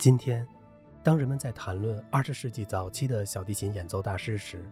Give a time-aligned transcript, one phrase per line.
[0.00, 0.48] 今天，
[1.02, 4.64] 当人们在谈论二十世纪早期的小提琴演奏大师时，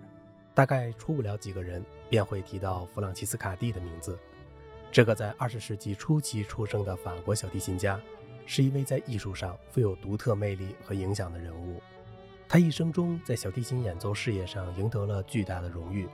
[0.54, 4.18] 大概出不了几个人便会提到弗朗齐斯卡蒂的名字。
[4.90, 8.00] 这个在二十世纪初期出生的法国小提琴家，
[8.46, 11.78] 是一位在艺术上富有独特魅力和影响的人物。
[12.48, 16.08] 他一生中在小提琴演奏事业上赢得了巨大的荣誉。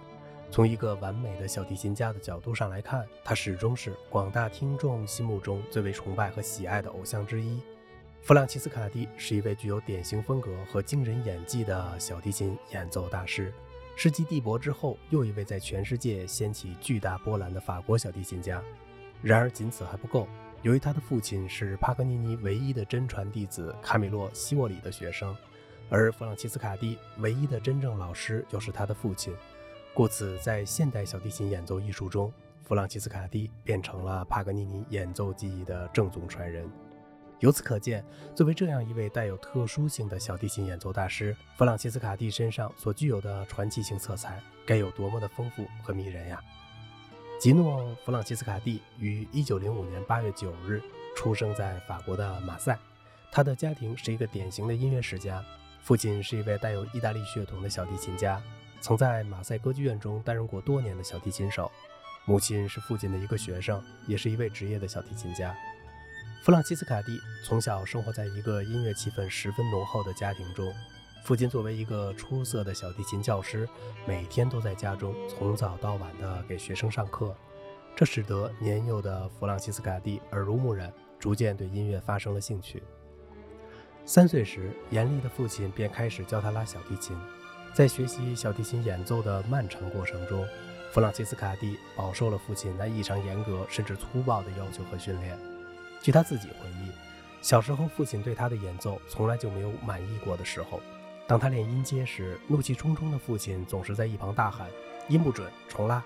[0.50, 7.60] 从一个完美的小提琴家的角度上来看，他始终是广大听众心目中最为崇拜和喜爱的偶像之一。
[8.24, 13.52] 弗朗齐斯卡蒂是一位具有典型风格和惊人演技的小提琴演奏大师，
[13.96, 18.62] 是继蒂博之后又一位在全世界掀起巨大波澜的法国小提琴家。
[19.20, 20.26] 然而，仅此还不够。
[20.62, 25.36] 由于他的父亲是帕格尼尼唯一的真传弟子卡米洛·西沃里的学生，
[25.90, 29.34] 而弗朗齐斯卡蒂唯一的真正老师又是他的父亲，
[29.92, 36.66] 故此，在现代小提琴演奏艺术中，弗朗齐斯卡蒂变成了帕格尼尼演奏技艺的正宗传人。
[37.40, 38.02] 由此可见，
[38.34, 46.42] 作为这样一位带有特殊性的小提琴演奏大师，弗朗西斯卡蒂身上所具有的传奇性色彩该有多么的丰富和迷人呀！
[47.38, 50.82] 吉诺·弗朗西斯卡蒂于1905年8月9日
[51.14, 52.78] 出生在法国的马赛，
[53.30, 55.44] 他的家庭是一个典型的音乐世家，
[55.82, 58.40] 父亲是一位带有意大利血统的小提琴家，
[58.80, 61.70] 曾在马赛歌剧院中担任过多年的小提琴手；
[62.24, 65.54] 母亲是父亲的一个学生，也是一位职业的小提琴家。
[66.44, 70.70] 弗朗西斯卡蒂从小生活在一个音乐气氛十分浓厚的家庭中，
[71.24, 73.66] 父亲作为一个出色的小提琴教师，
[74.06, 77.34] 每天都在家中从早到晚地给学生上课，
[77.96, 82.82] 这使得年幼的弗朗西斯卡蒂耳濡目染，逐渐对音乐发生了兴趣。
[84.04, 87.16] 三岁时，严厉的父亲便开始教他拉小提琴，
[87.72, 90.46] 在学习小提琴演奏的漫长过程中，
[90.92, 95.38] 弗朗西斯卡蒂饱受了父亲那异常严格甚至粗暴的要求和训练。
[96.04, 96.90] 据他自己回忆，
[97.40, 100.78] 小时候父亲对他的演奏从来就没有满意过的时候。
[101.26, 104.68] 当他练音阶时，怒气冲冲的父亲总是在一旁大喊
[105.08, 106.04] ：“音不准，重拉。”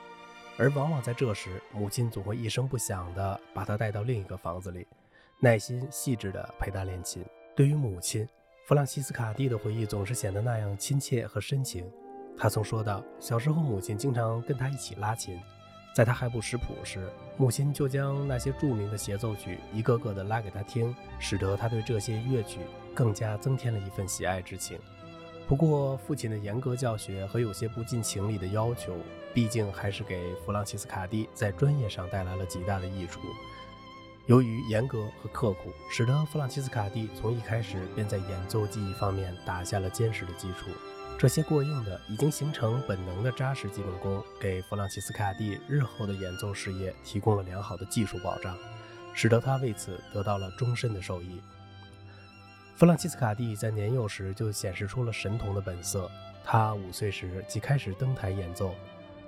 [0.56, 4.86] 而往往在这时，母亲总会一声不响地把他带到另一个房子里，
[5.40, 7.24] 耐心细致地陪他练琴。
[7.56, 8.24] 对于母亲，
[8.66, 11.84] 弗朗西斯卡蒂的回忆总是显得那样亲切和深情。
[12.38, 15.36] 他曾说道：“小时候，母亲经常跟他一起拉琴。”
[15.98, 22.60] 在他还不识谱时，母亲就将那些著名的协奏曲一个个的拉给他听，使得他对这些乐曲
[22.94, 24.78] 更加增添了一份喜爱之情。
[25.48, 28.96] 不过，父亲的严格教学和有些不近情理的要求，
[29.34, 33.18] 毕竟还是给弗朗西斯卡蒂在专业上带来了极大的益处。
[34.26, 40.70] 由于严格和刻苦，使得弗朗西斯卡蒂从一开始便在演奏技艺方面打下了坚实的基础。
[41.18, 48.56] 这些过硬的、已经形成本能的扎实基本功，给弗朗西斯卡蒂日后的演奏事业提供了良好的技术保障，
[49.12, 51.42] 使得他为此得到了终身的受益。
[52.76, 56.08] 弗朗西斯卡蒂在年幼时就显示出了神童的本色，
[56.44, 58.72] 他五岁时即开始登台演奏，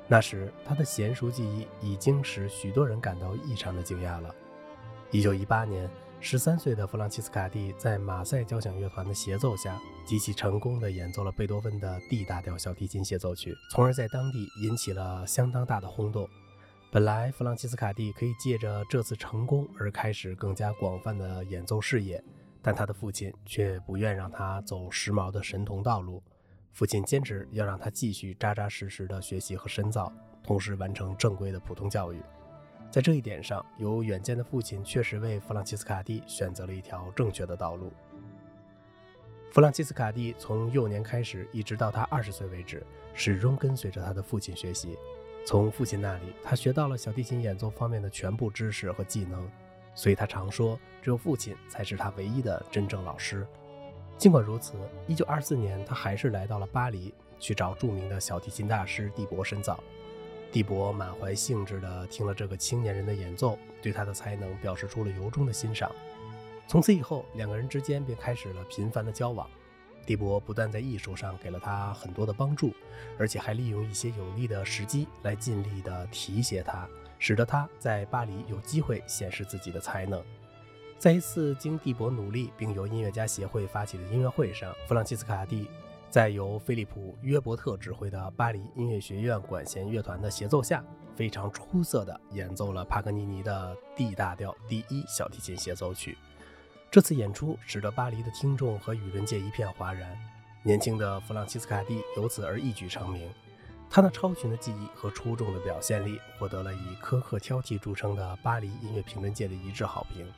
[0.07, 4.33] 那时他的娴熟技艺已经使许多人感到异常的惊讶了。
[5.11, 5.91] 一九一八年。
[6.23, 16.29] 十三岁的弗朗齐斯卡蒂在马赛交响乐团的协奏下，极其成功地演奏了贝多芬的 D 大调小提琴协奏曲，从而在当地引起了相当大的轰动。
[16.93, 22.23] 本来弗朗齐斯卡蒂可以借着这次成功而开始更加广泛的演奏事业，
[22.61, 26.23] 但他的父亲却不愿让他走时髦的神童道路。
[26.73, 30.13] 父亲坚持要让他继续扎扎实实的学习和深造，
[30.45, 32.21] 同时完成正规的普通教育。
[32.91, 37.93] 在这一点上，有远见的父亲确实为弗朗齐斯卡蒂选择了一条正确的道路。
[39.53, 42.85] 弗朗齐斯卡蒂从幼年开始，一直到他二十岁为止，
[43.15, 44.99] 始终跟随着他的父亲学习。
[45.47, 49.49] 从父亲那里，他学到了小提琴演奏方面的全部知识和技能，
[49.95, 53.47] 所以他常说，只有父亲才是他唯一的真正老师。
[54.19, 54.75] 尽管如此，
[55.07, 59.79] 一九二四年，他还是来到了巴黎，去找著名的小提琴大师蒂博深造。
[60.53, 65.91] 蒂博满怀兴致地听了这个青年人的演奏，对他的才能表示出了由衷的欣赏。
[66.67, 69.49] 从此以后，两个人之间便开始了频繁的交往。
[70.07, 72.73] 蒂博不但在艺术上给了他很多的帮助，
[73.17, 76.89] 而且还利用一些有利的时机来尽力地提携他，
[77.19, 80.21] 使得他在巴黎有机会显示自己的才能。
[80.99, 85.69] 在一次经蒂博努力并由音乐家协会发起的音乐会上，弗朗西斯卡蒂。
[86.11, 90.85] 在由菲利普·约伯特指挥的巴黎音乐学院管弦乐团的协奏下，
[91.15, 96.19] 非常出色地演奏了帕格尼尼的 D 大调第一小提琴协奏曲。
[96.91, 100.19] 这次演出使得巴黎的听众和舆论界一片哗然。
[100.65, 103.31] 年轻的弗朗西斯卡蒂由此而一举成名。
[103.89, 110.29] 他那超群的技艺和出众的表现力，获得了以苛刻挑剔著称的巴黎音乐评论界的一致好评。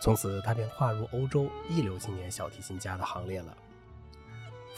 [0.00, 3.54] 从此他便划入欧洲一流青年小提琴家的行列了。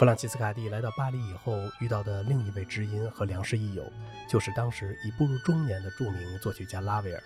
[0.01, 3.85] 弗朗齐斯卡蒂来到巴黎以后遇到的另一位知音和良师益友，
[4.27, 7.23] 就是当时已步入中年的著名作曲家拉威尔。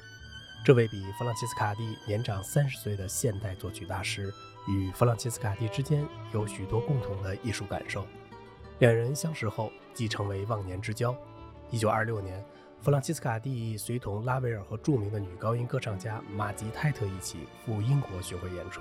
[0.65, 4.35] 这位比弗朗齐斯卡蒂年长三十岁的现代作曲大师，
[4.67, 8.05] 与弗朗齐斯卡蒂之间有许多共同的艺术感受。
[8.81, 11.17] 两人相识后即成为忘年之交。
[11.71, 12.45] 一九二六年，
[12.83, 18.81] 弗朗齐斯卡蒂随同拉威尔和著名的女高音歌唱家玛吉泰特一起赴英国巡回演出。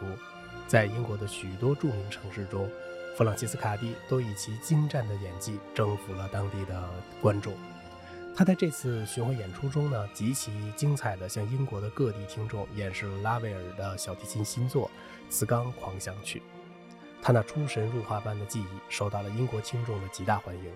[0.65, 2.67] 在英国的许多著名城市中，
[3.15, 6.89] 弗朗西斯卡蒂都以其精湛的演技征服了当地的
[7.21, 7.53] 观众。
[8.35, 14.89] 他在这次巡回演出中呢，极其精彩地向英国的各地听众演示了拉威尔的小提琴新作
[15.31, 16.39] 《磁钢狂想曲》。
[17.21, 20.73] 他那出神入化般的技艺受到了英国听众的极大欢迎。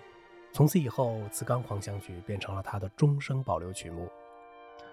[0.53, 4.07] 从此以后，《磁钢狂想曲》变成了他的终生保留曲目。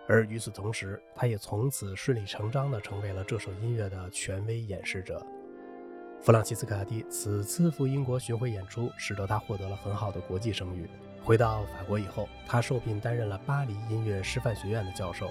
[0.08, 5.24] 而与此同时，他也从此顺理成章地成为了这首音乐的权威演示者。
[6.24, 10.88] 弗朗西斯卡蒂此次赴英国巡回演出，使得他获得了很好的国际声誉。
[11.22, 15.30] 回到法国以后，他受聘担任了巴黎音乐师范学院的教授。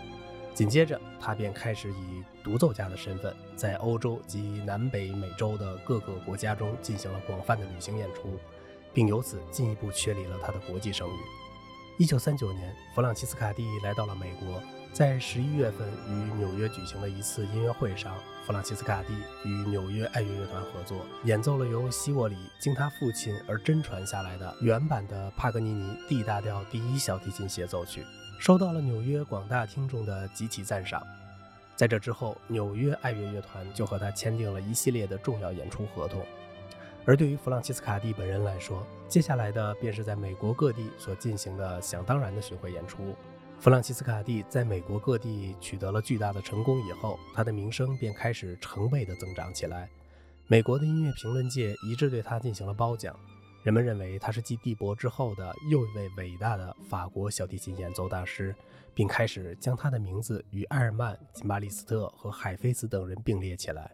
[0.54, 8.38] 紧接着，他便开始以独奏家的身份，在欧洲及南北美洲的各个国家中进行了广泛的旅行演出，
[8.94, 11.20] 并由此进一步确立了他的国际声誉。
[11.98, 14.62] 一九三九年，弗朗西斯卡蒂来到了美国，
[14.94, 28.06] 在十一月份与纽约举行的一次音乐会上，弗朗西斯卡蒂与纽约爱乐乐团合作，演奏了由希沃里经他父亲而真传下来的原版的帕格尼尼 D 大调第一小提琴协奏曲。
[28.40, 31.02] 受到了纽约广大听众的极其赞赏。
[31.76, 36.24] 在这之后，纽约爱乐乐团就和他签订了一系列的重要演出合同。
[37.04, 43.16] 而对于弗朗西斯卡蒂本人来说，接下来的便是在美国各地所进行的想当然的巡回演出。
[43.64, 49.90] 弗朗齐斯卡蒂在美国各地取得了巨大的成功以后，他的名声便开始成倍的增长起来。
[50.48, 53.18] 美国的音乐评论界一致对他进行了褒奖。
[53.64, 58.54] 人们认为他是继蒂博之后的又一位伟大的法国小提琴演奏大师，
[58.94, 63.90] 并开始将他的名字与埃尔曼、金巴利斯特和海菲斯等人并列起来。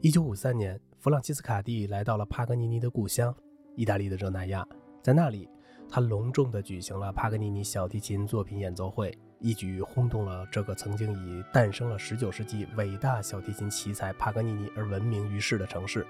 [0.00, 3.32] 一九五三年，弗朗齐斯卡蒂来到了帕格尼尼的故乡——
[3.78, 4.66] 意大利的热那亚，
[5.04, 5.48] 在那里，
[5.90, 16.06] 他隆重地举行了帕格尼尼小提琴作品演奏会，一举轰动了这个曾经以诞生了十九世纪伟大小提琴奇才帕格尼尼而闻名于世的城市。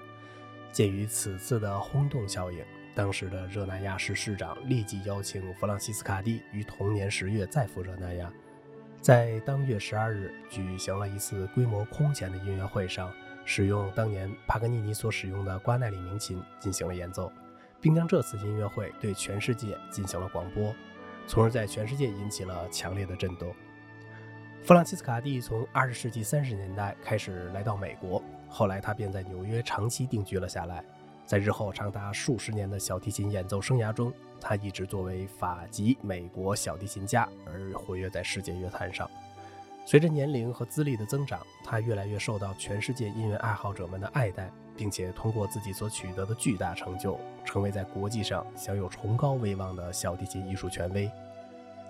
[0.71, 8.31] 鉴于此次的轰动效应，当时的热那亚市市长立即邀请弗朗西斯卡蒂于同年十月再赴热那亚，
[8.99, 13.11] 在当月十二日举行了一次规模空前的音乐会上，
[13.45, 17.31] 使用当年帕格尼尼所使用的瓜奈里名琴进行了演奏，
[17.81, 20.73] 并将这次音乐会对全世界进行了广播，
[21.27, 23.53] 从而在全世界引起了强烈的震动。
[24.63, 30.83] 弗朗西斯卡蒂从二十世纪三十年代开始来到美国，后来他便在纽约长期定居了下来。
[31.25, 34.11] 在日后长达数十年的小提琴演奏生涯中，
[34.41, 39.09] 他一直作为法籍美国小提琴家而活跃在世界乐坛上。
[39.85, 51.11] 随着年龄和资历的增长，他越来越受到全世界音乐爱好者们的爱戴，并且通过自己所取得的巨大成就，成为在国际上享有崇高威望的小提琴艺术权威。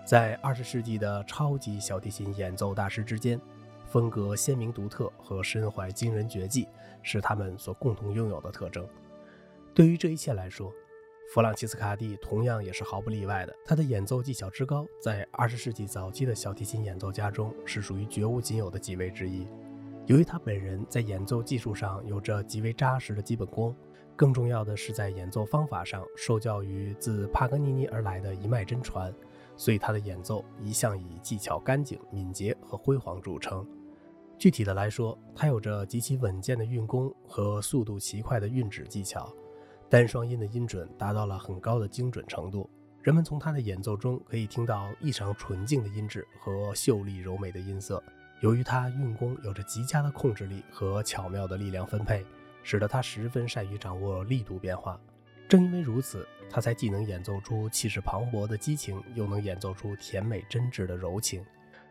[0.03, 3.39] 在二十世纪的超级小提琴演奏大师之间，
[3.85, 6.67] 风格鲜明独特和身怀惊人绝技
[7.03, 8.83] 是他们所共同拥有的特征。
[9.75, 10.73] 对于这一切来说，
[11.31, 13.55] 弗朗齐斯卡蒂同样也是毫不例外的。
[13.63, 19.45] 他的演奏技巧之高，在二十世纪早期的小提琴演奏家中是属于绝无仅有的几位之一。
[20.09, 23.75] 由于他本人在演奏技术上有着极为扎实的基本功，
[24.15, 29.13] 更重要的是在演奏方法上受教于自帕格尼尼而来的一脉真传，
[29.55, 33.63] 所以他的演奏一向以技巧干净、敏捷和辉煌著称。
[34.39, 39.31] 具体的来说，他有着极其稳健的运弓和速度奇快的运指技巧。
[39.89, 42.67] 单双音的音准达到了很高的精准程度，
[43.03, 48.03] 人们从他的演奏中可以听到异常纯净的音质和秀丽柔美的音色。
[48.39, 52.25] 由于他运弓有着极佳的控制力和巧妙的力量分配，
[52.63, 54.97] 使得他十分善于掌握力度变化。
[55.47, 61.43] 正因为如此，他才既能演奏出气势磅礴的激情，又能演奏出甜美真挚的柔情。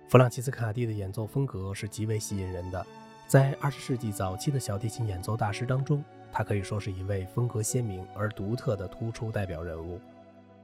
[0.09, 2.87] 弗朗齐斯卡蒂的演奏风格是极为吸引人的，
[3.27, 6.03] 在二十世纪早期的小提琴演奏大师当中。
[6.33, 10.01] 他可以说是一位风格鲜明而独特的突出代表人物。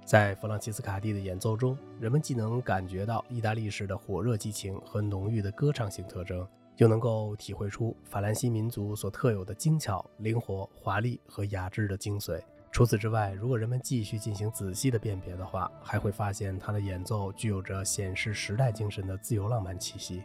[0.04, 6.46] 在弗朗齐斯卡蒂的演奏中，人们既能感觉到意大利式的火热激情和浓郁的歌唱性特征，
[6.76, 12.38] 又能够体会出法兰西民族所特有的精巧、灵活、华丽和雅致的精髓。
[12.70, 20.22] 除此之外，如果人们继续进行仔细的辨别的话，还会发现他的演奏具有着显示时代精神的自由浪漫气息。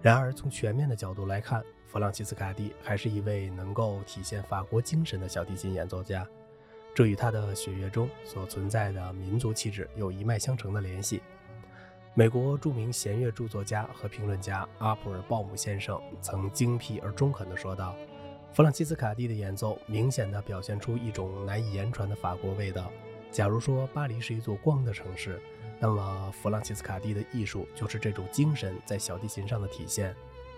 [0.00, 6.26] 然而，从全面的角度来看，弗朗齐斯卡蒂还是一位能够体现法国精神的小提琴演奏家，
[6.94, 11.22] 这与他的血液中所存在的民族气质有一脉相承的联系。
[12.14, 17.96] 美国著名弦乐著作家和评论家阿普尔鲍姆先生曾精辟而中肯地说道
[18.52, 22.90] ：“弗朗西斯卡蒂的演奏明显地表现出一种难以言传的法国味道。
[23.30, 25.40] 假如说巴黎是一座光的城市，
[25.80, 30.14] 那么弗朗西斯卡蒂的艺术就是这种精神在小提琴上的体现。”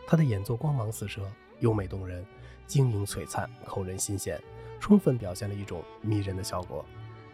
[0.08, 1.22] 他的演奏光芒四射，
[1.60, 2.26] 优美动人，
[2.66, 4.42] 晶莹璀璨，扣人心弦，
[4.80, 6.84] 充分表现了一种迷人的效果。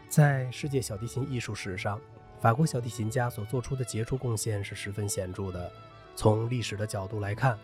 [0.08, 2.00] 在世界小提琴艺术史上，
[2.40, 5.70] 法国小提琴家所做出的杰出贡献是十分显著的。
[6.16, 7.58] 从历史的角度来看，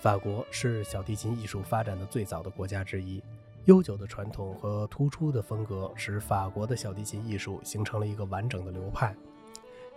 [0.00, 3.22] 法国是小提琴艺术发展的最早的国家之一。
[3.66, 9.14] 悠久的传统和突出的风格使法国的小提琴艺术形成了一个完整的流派，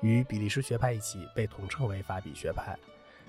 [0.01, 2.77] 与比利时学派一起被统称为法比学派。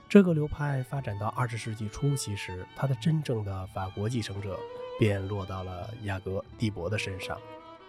[0.09, 4.59] 这个流派发展到二十世纪初期时，它的真正的法国继承者
[4.99, 7.39] 便落到了雅各·蒂博的身上。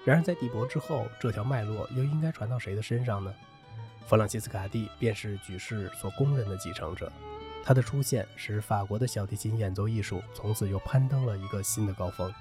[0.05, 3.33] 然而，在蒂博之后，这条脉络又应该传到谁的身上呢？
[4.05, 7.11] 弗朗西斯卡蒂便是举世所公认的继承者。
[7.65, 12.33] 他的出现使法国的小提琴演奏艺术从此又攀登了一个新的高峰。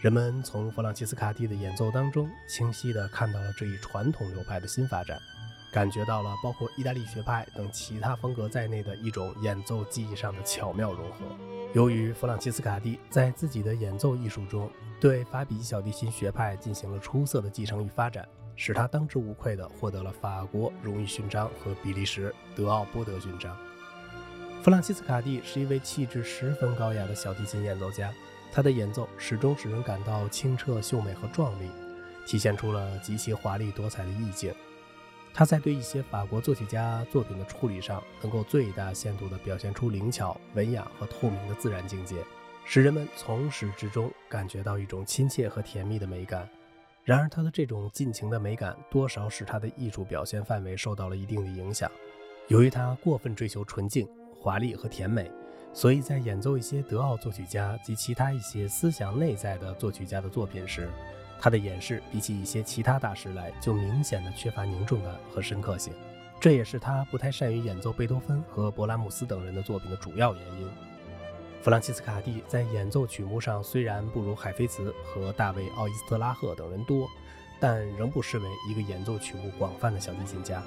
[0.00, 5.16] 人们从弗朗西斯卡蒂的演奏当中，清晰地看到了这一传统流派的新发展。
[5.72, 11.55] 感觉到了包括意大利学派等其他风格在内的一种演奏技艺上的巧妙融合。
[11.76, 23.54] 由于弗朗西斯卡蒂在自己的演奏艺术中对法比小提琴学派进行了出色的继承与发展，使他当之无愧地获得了法国荣誉勋章和比利时德奥波德勋章。
[24.62, 28.10] 弗朗西斯卡蒂是一位气质十分高雅的小提琴演奏家，
[28.50, 31.68] 他的演奏始终使人感到清澈秀美和壮丽，
[32.26, 34.50] 体现出了极其华丽多彩的意境。
[35.38, 42.24] 他在对一些法国作曲家作品的处理上，能够最大限度地表现出灵巧、文雅和透明的自然境界，
[42.64, 46.48] 使人们从始至终感觉到一种亲切和甜蜜的美感。
[47.04, 51.90] 然而，他的这种尽情的美感，多少使他的艺术表现范围受到了一定的影响。
[52.48, 55.30] 由于他过分追求纯净、华丽和甜美，
[55.70, 60.88] 所以在演奏一些德奥作曲家及其他一些思想内在的作曲家的作品时，
[61.40, 65.92] 他的演示比起一些其他大师来，就明显的缺乏凝重感和深刻性，
[66.40, 70.68] 这也是他不太善于演奏贝多芬和勃拉姆斯等人的作品的主要原因。
[71.62, 77.08] 弗朗西斯卡蒂在演奏曲目上虽然不如海菲茨和大卫·奥伊斯特拉赫等人多，
[77.58, 80.62] 但仍不失为一个演奏曲目广泛的小提琴家。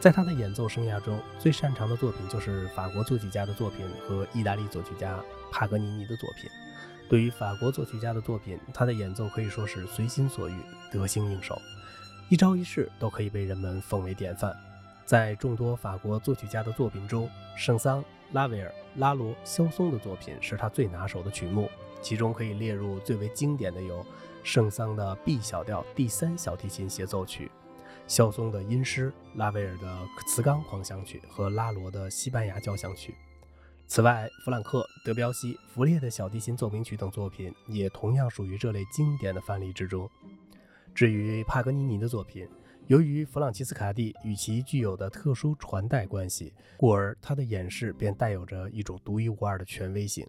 [0.00, 5.22] 在他的演奏生涯中，最擅长的作品就是法国作曲家的作品和意大利作曲家
[5.52, 6.50] 帕格尼尼的作品。
[7.10, 10.54] 对于法国作曲家的作品，他的演奏可以说是随心所欲、
[10.92, 11.60] 得心应手，
[12.28, 14.56] 一招一式都可以被人们奉为典范。
[15.04, 21.68] 在众多法国作曲家的作品中，圣桑、拉维尔、拉罗、肖松的作品是他最拿手的曲目，
[22.00, 24.06] 其中可以列入最为经典的有
[24.44, 27.50] 圣桑的 B 小调第三小提琴协奏曲、
[28.06, 29.98] 肖松的音诗、拉维尔的
[30.28, 33.16] 磁钢狂想曲和拉罗的西班牙交响曲。
[33.90, 40.08] 此外，弗兰克、德彪西、弗列的小提琴奏鸣曲等作品也同样属于这类经典的范例之中。
[40.94, 42.48] 至于帕格尼尼的作品，
[42.86, 50.24] 由于弗朗齐斯卡蒂与其具有的特殊传代关系，故而他的演示便带有着一种独一无二的权威性。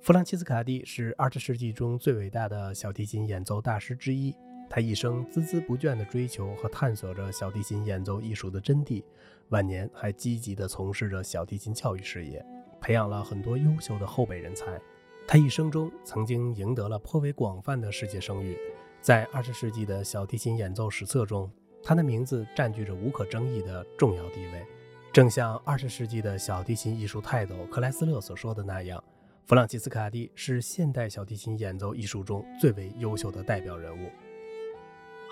[0.00, 4.34] 弗朗齐斯卡蒂是二十世纪中最伟大的小提琴演奏大师之一，
[4.68, 9.04] 他一生孜孜不倦地追求和探索着小提琴演奏艺术的真谛，
[9.50, 12.44] 晚年还积极地从事着小提琴教育事业。
[12.82, 14.78] 培养了很多优秀的后备人才，
[15.26, 18.58] 他一生中曾经赢得了颇为广泛的世界声誉。
[19.00, 21.48] 在二十世纪的小提琴演奏史册中，
[21.82, 24.66] 他的名字占据着无可争议的重要地位。
[25.12, 29.02] 正像二十世纪的小提琴艺术泰斗克莱斯勒所说的那样，
[29.46, 34.08] 弗朗齐斯卡蒂是现代小提琴演奏艺术中最为优秀的代表人物。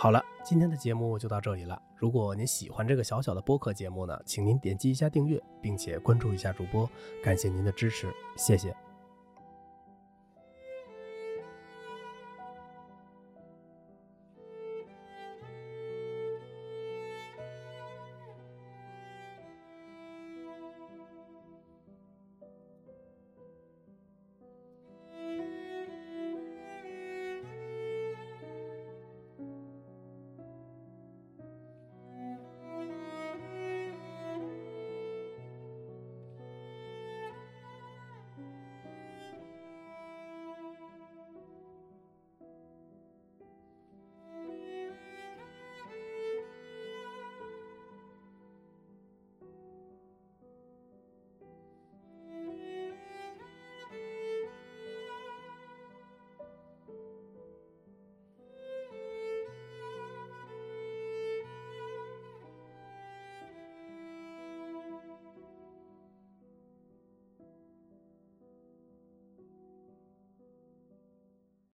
[0.03, 1.79] 好了，今天的节目就到这里了。
[1.95, 6.89] 如果您喜欢这个小小的播客节目呢，请您点击一下订阅，并且关注一下主播，
[7.23, 8.75] 感谢您的支持，谢谢。